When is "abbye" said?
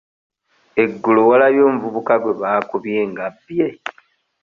3.29-3.67